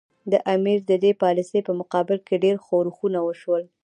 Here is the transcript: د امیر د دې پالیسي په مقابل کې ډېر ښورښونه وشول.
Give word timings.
د 0.31 0.33
امیر 0.53 0.79
د 0.89 0.91
دې 1.03 1.11
پالیسي 1.21 1.59
په 1.67 1.73
مقابل 1.79 2.17
کې 2.27 2.41
ډېر 2.43 2.55
ښورښونه 2.65 3.19
وشول. 3.23 3.63